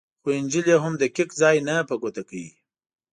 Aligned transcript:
خو 0.21 0.27
انجیل 0.37 0.65
یې 0.71 0.77
هم 0.83 0.93
دقیق 1.03 1.29
ځای 1.41 1.57
نه 1.67 1.75
په 1.89 1.95
ګوته 2.01 2.21
کوي. 2.29 2.49